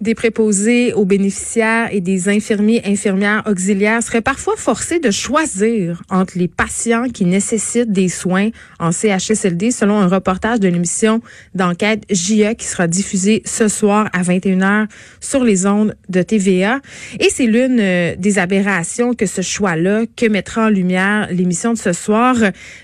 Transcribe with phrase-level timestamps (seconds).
[0.00, 6.38] Des préposés aux bénéficiaires et des infirmiers infirmières auxiliaires seraient parfois forcés de choisir entre
[6.38, 11.20] les patients qui nécessitent des soins en CHSLD selon un reportage de l'émission
[11.54, 14.86] d'enquête JE qui sera diffusé ce soir à 21h
[15.20, 16.80] sur les ondes de TVA.
[17.18, 21.78] Et c'est l'une euh, des aberrations que ce choix-là que mettra en lumière l'émission de
[21.78, 22.36] ce soir.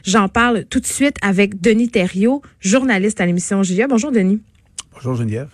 [0.05, 3.87] J'en parle tout de suite avec Denis Thériault, journaliste à l'émission JE.
[3.89, 4.43] Bonjour Denis.
[4.93, 5.49] Bonjour Geneviève.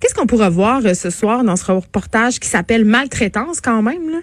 [0.00, 4.10] Qu'est-ce qu'on pourra voir euh, ce soir dans ce reportage qui s'appelle Maltraitance quand même?
[4.10, 4.18] Là?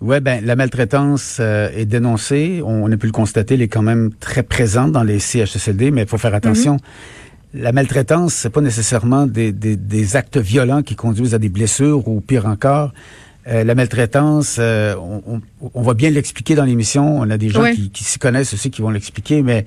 [0.00, 2.62] Oui, ben la maltraitance euh, est dénoncée.
[2.64, 6.02] On, a pu le constater, elle est quand même très présente dans les CHSLD, mais
[6.02, 6.76] il faut faire attention.
[6.76, 7.62] Mm-hmm.
[7.62, 12.06] La maltraitance, c'est pas nécessairement des, des, des, actes violents qui conduisent à des blessures
[12.06, 12.92] ou pire encore.
[13.48, 15.40] Euh, la maltraitance, on,
[15.74, 17.18] on, va bien l'expliquer dans l'émission.
[17.18, 19.66] On a des gens qui, qui s'y connaissent aussi qui vont l'expliquer, mais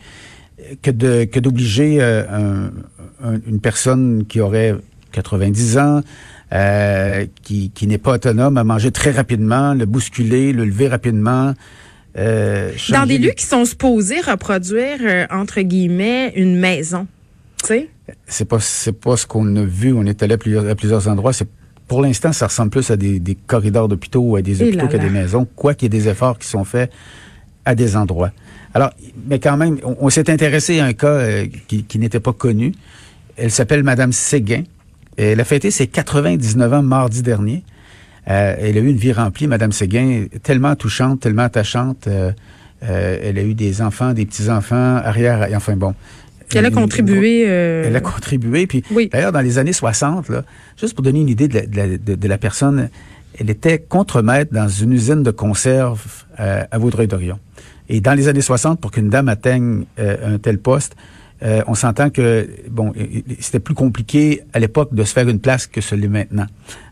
[0.81, 2.71] que de que d'obliger un,
[3.45, 4.75] une personne qui aurait
[5.13, 6.01] 90 ans,
[6.51, 11.53] euh, qui, qui n'est pas autonome, à manger très rapidement, le bousculer, le lever rapidement.
[12.17, 17.07] Euh, Dans des lieux qui sont supposés reproduire, euh, entre guillemets, une maison.
[17.61, 17.89] Tu sais?
[18.27, 19.93] C'est pas, c'est pas ce qu'on a vu.
[19.93, 21.33] On est allé à plusieurs, à plusieurs endroits.
[21.33, 21.47] C'est
[21.87, 24.97] pour l'instant, ça ressemble plus à des, des corridors d'hôpitaux ou à des hôpitaux qu'à
[24.97, 26.91] des maisons, quoi qu'il y ait des efforts qui sont faits
[27.65, 28.31] à des endroits.
[28.73, 28.91] Alors,
[29.27, 32.73] mais quand même, on, s'est intéressé à un cas euh, qui, qui n'était pas connu.
[33.37, 34.63] Elle s'appelle Madame Séguin.
[35.17, 37.63] Elle a fêté ses 99 ans mardi dernier.
[38.29, 42.07] Euh, elle a eu une vie remplie, Madame Séguin, tellement touchante, tellement attachante.
[42.07, 42.31] Euh,
[42.83, 45.93] euh, elle a eu des enfants, des petits-enfants, arrière, et enfin bon.
[46.53, 47.41] Elle a contribué.
[47.41, 48.67] Elle a contribué.
[48.67, 50.43] Puis d'ailleurs, dans les années 60, là,
[50.79, 52.89] juste pour donner une idée de la, de, de la personne,
[53.39, 57.39] elle était contremaître dans une usine de conserve à Vaudreuil-Dorion.
[57.89, 60.95] Et dans les années 60, pour qu'une dame atteigne un tel poste,
[61.43, 62.93] euh, on s'entend que bon,
[63.39, 66.45] c'était plus compliqué à l'époque de se faire une place que ce l'est maintenant.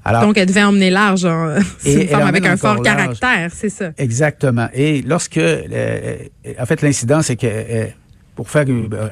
[0.03, 1.25] Alors, Donc, elle devait emmener large.
[1.25, 1.59] Hein.
[1.77, 3.91] C'est une femme avec un fort caractère, c'est ça.
[3.97, 4.67] Exactement.
[4.73, 6.17] Et lorsque, euh,
[6.59, 7.85] en fait, l'incident, c'est que, euh,
[8.35, 8.65] pour faire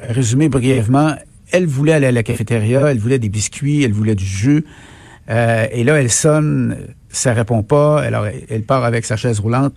[0.08, 1.14] résumer brièvement,
[1.52, 4.64] elle voulait aller à la cafétéria, elle voulait des biscuits, elle voulait du jus.
[5.28, 6.76] et là, elle sonne,
[7.08, 8.02] ça répond pas.
[8.02, 9.74] Alors, elle part avec sa chaise roulante.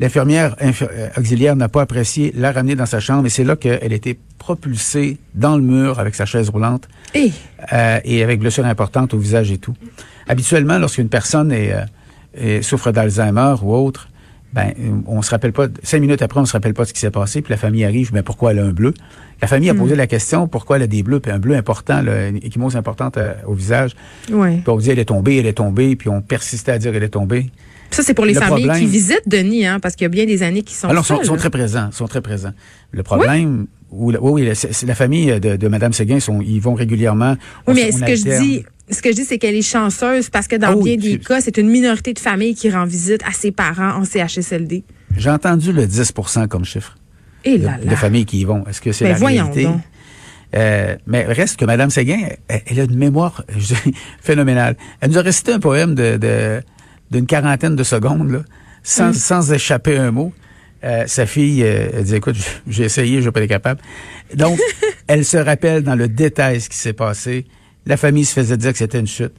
[0.00, 3.92] L'infirmière euh, auxiliaire n'a pas apprécié la ramener dans sa chambre et c'est là qu'elle
[3.92, 7.30] était propulsée dans le mur avec sa chaise roulante et,
[7.74, 9.74] euh, et avec blessure importante au visage et tout.
[10.26, 11.74] Habituellement, lorsqu'une personne est,
[12.40, 14.08] euh, souffre d'Alzheimer ou autre,
[14.52, 14.72] ben
[15.06, 17.40] on se rappelle pas cinq minutes après on se rappelle pas ce qui s'est passé
[17.40, 18.94] puis la famille arrive mais pourquoi elle a un bleu?
[19.40, 19.98] La famille a posé hmm.
[19.98, 23.18] la question pourquoi elle a des bleus puis un bleu important là, une échymose importante
[23.46, 23.92] au visage
[24.32, 24.58] oui.
[24.58, 27.04] puis on disait elle est tombée elle est tombée puis on persistait à dire elle
[27.04, 27.50] est tombée
[27.90, 30.42] ça, c'est pour les familles qui visitent Denis, hein, parce qu'il y a bien des
[30.42, 32.52] années qui sont Alors, ah sont, très présents, sont très présents.
[32.92, 34.52] Le problème, oui, oui, oui
[34.86, 37.36] la, famille de, de Mme Séguin, sont, ils vont régulièrement.
[37.66, 40.48] Oui, mais ce que je dis, ce que je dis, c'est qu'elle est chanceuse parce
[40.48, 43.32] que dans ah bien des cas, c'est une minorité de familles qui rend visite à
[43.32, 44.84] ses parents en CHSLD.
[45.16, 46.96] J'ai entendu le 10% comme chiffre.
[47.44, 48.66] Et là, de, familles qui y vont.
[48.66, 49.64] Est-ce que c'est la réalité?
[49.64, 49.80] Donc.
[50.56, 52.18] Euh, mais reste que Mme Séguin,
[52.48, 53.44] elle, a une mémoire
[54.20, 54.76] phénoménale.
[55.00, 56.60] Elle nous a récité un poème de, de
[57.10, 58.40] d'une quarantaine de secondes, là,
[58.84, 59.14] sans, mm.
[59.14, 60.32] sans échapper un mot.
[60.82, 62.36] Euh, sa fille, euh, elle dit, écoute,
[62.66, 63.80] j'ai essayé, je vais pas être capable.
[64.34, 64.58] Donc,
[65.06, 67.46] elle se rappelle dans le détail ce qui s'est passé.
[67.86, 69.32] La famille se faisait dire que c'était une chute.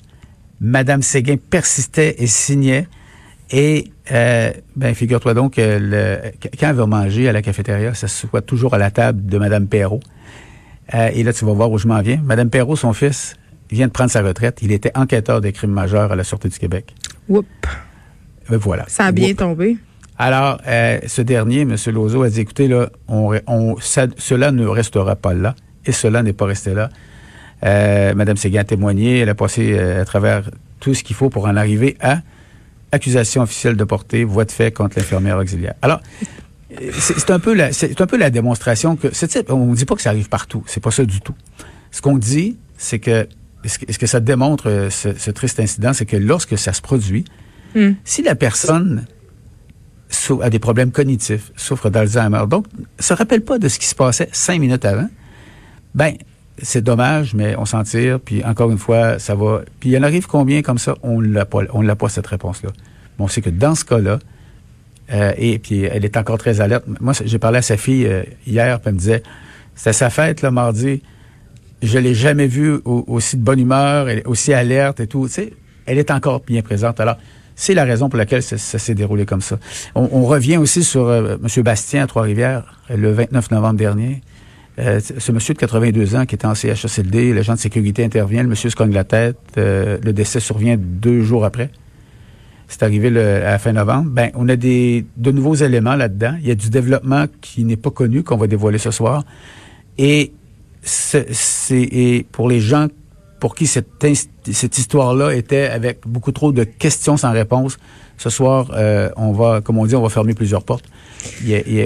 [0.59, 2.87] Madame Séguin persistait et signait.
[3.51, 8.07] Et, euh, ben, figure-toi donc que le, quand elle va manger à la cafétéria, ça
[8.07, 9.99] se soit toujours à la table de Madame Perrault.
[10.93, 12.21] Euh, et là, tu vas voir où je m'en viens.
[12.23, 13.35] Madame Perrault, son fils,
[13.69, 14.59] vient de prendre sa retraite.
[14.61, 16.93] Il était enquêteur des crimes majeurs à la Sûreté du Québec.
[17.27, 17.47] Oups.
[18.47, 18.85] Voilà.
[18.87, 19.77] Ça a bien tombé.
[20.23, 21.75] Alors, euh, ce dernier, M.
[21.87, 26.31] Lozo, a dit, écoutez, là, on, on, cela ne restera pas là, et cela n'est
[26.31, 26.91] pas resté là.
[27.65, 30.43] Euh, Madame Séguin a témoigné, elle a passé euh, à travers
[30.79, 32.19] tout ce qu'il faut pour en arriver à
[32.91, 35.73] accusation officielle de portée, voie de fait contre l'infirmière auxiliaire.
[35.81, 36.01] Alors,
[36.99, 39.07] c'est un peu la, c'est un peu la démonstration que,
[39.49, 41.35] on ne dit pas que ça arrive partout, c'est pas ça du tout.
[41.89, 43.27] Ce qu'on dit, c'est que
[43.65, 47.25] ce que ça démontre, ce, triste incident, c'est que lorsque ça se produit,
[47.73, 47.93] hmm.
[48.03, 49.07] si la personne
[50.41, 52.65] a des problèmes cognitifs, souffre d'Alzheimer, donc
[52.99, 55.09] se rappelle pas de ce qui se passait cinq minutes avant,
[55.95, 56.13] ben
[56.61, 58.19] c'est dommage, mais on s'en tire.
[58.19, 59.61] Puis encore une fois, ça va.
[59.79, 60.95] Puis il en arrive combien comme ça?
[61.01, 62.69] On l'a pas, on l'a pas cette réponse-là.
[63.17, 64.19] Bon, c'est que dans ce cas-là,
[65.11, 66.85] euh, et puis elle est encore très alerte.
[66.99, 69.23] Moi, j'ai parlé à sa fille euh, hier, puis elle me disait,
[69.75, 71.01] c'était sa fête le mardi
[71.81, 75.27] je l'ai jamais vue aussi de bonne humeur, aussi alerte et tout.
[75.27, 75.53] Tu sais,
[75.85, 76.99] elle est encore bien présente.
[76.99, 77.17] Alors,
[77.55, 79.59] c'est la raison pour laquelle ça, s'est déroulé comme ça.
[79.95, 81.63] On, revient aussi sur euh, M.
[81.63, 84.21] Bastien à Trois-Rivières le 29 novembre dernier.
[84.79, 88.49] Euh, ce monsieur de 82 ans qui était en CHSLD, l'agent de sécurité intervient, le
[88.49, 91.69] monsieur se cogne la tête, euh, le décès survient deux jours après.
[92.67, 94.09] C'est arrivé à la fin novembre.
[94.11, 96.35] Ben, on a de nouveaux éléments là-dedans.
[96.39, 99.25] Il y a du développement qui n'est pas connu qu'on va dévoiler ce soir.
[99.97, 100.31] Et
[100.81, 102.87] c'est pour les gens
[103.41, 103.89] pour qui cette,
[104.51, 107.79] cette histoire-là était avec beaucoup trop de questions sans réponse.
[108.17, 110.85] Ce soir, euh, on va, comme on dit, on va fermer plusieurs portes.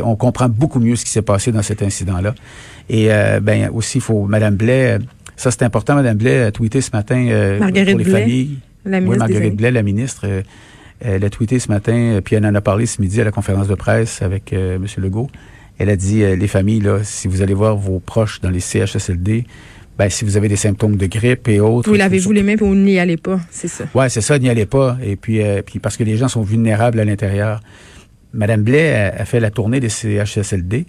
[0.04, 2.36] On comprend beaucoup mieux ce qui s'est passé dans cet incident-là.
[2.90, 5.00] Et euh, ben aussi, il faut, Madame Blais,
[5.38, 8.57] ça c'est important, Madame Blais a tweeté ce matin euh, pour les familles.
[8.86, 10.42] La ministre oui, Marguerite Blais, la ministre, euh,
[11.00, 13.69] elle a tweeté ce matin, puis elle en a parlé ce midi à la conférence
[13.69, 14.86] de presse avec euh, M.
[14.98, 15.30] Legault.
[15.78, 19.46] Elle a dit, les familles, là, si vous allez voir vos proches dans les CHSLD,
[19.97, 21.89] ben, si vous avez des symptômes de grippe et autres.
[21.89, 23.86] Vous lavez-vous les mains, vous n'y allez pas, c'est ça?
[23.94, 24.97] Ouais, c'est ça, n'y allez pas.
[25.03, 27.62] Et puis, euh, puis parce que les gens sont vulnérables à l'intérieur.
[28.33, 30.86] Madame Blais a, a, fait la tournée des CHSLD.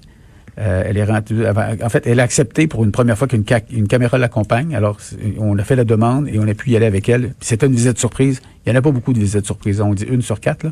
[0.58, 3.88] Euh, elle est rendue, en fait, elle a accepté pour une première fois qu'une une
[3.88, 4.74] caméra l'accompagne.
[4.74, 4.98] Alors,
[5.38, 7.34] on a fait la demande et on a pu y aller avec elle.
[7.40, 8.40] C'était une visite surprise.
[8.64, 9.82] Il n'y en a pas beaucoup de visites surprises.
[9.82, 10.64] On dit une sur quatre.
[10.64, 10.70] Là.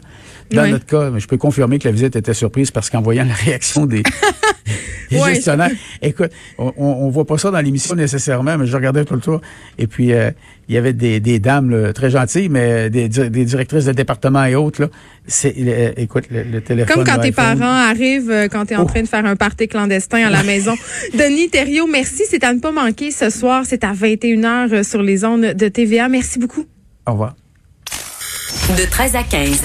[0.52, 3.34] Dans notre cas, je peux confirmer que la visite était surprise parce qu'en voyant la
[3.34, 4.02] réaction des,
[5.11, 5.70] des gestionnaires,
[6.02, 9.40] écoute, on, on, voit pas ça dans l'émission nécessairement, mais je regardais tout le tour.
[9.78, 10.31] Et puis, euh,
[10.69, 14.55] il y avait des, des dames très gentilles, mais des, des, directrices de département et
[14.55, 14.82] autres.
[14.82, 14.88] Là,
[15.26, 15.55] c'est,
[15.96, 16.94] écoute, le, téléphone.
[16.94, 18.87] Comme quand tes parents arrivent, euh, quand tu es en oh.
[18.87, 20.75] train de faire un party clandestin à la maison.
[21.14, 22.22] Denis Thériault, merci.
[22.28, 23.64] C'est à ne pas manquer ce soir.
[23.67, 26.08] C'est à 21h euh, sur les ondes de TVA.
[26.08, 26.64] Merci beaucoup.
[27.06, 27.34] Au revoir.
[28.78, 29.62] De 13 à 15.